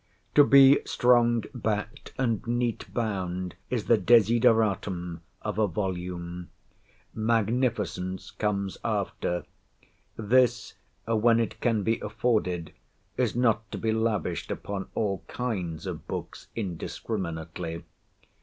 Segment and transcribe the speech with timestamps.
[0.33, 6.49] To be strong backed and neat bound is the desideratum of a volume.
[7.13, 9.45] Magnificence comes after.
[10.17, 10.73] This,
[11.05, 12.73] when it can be afforded,
[13.15, 17.83] is not to be lavished upon all kinds of books indiscriminately.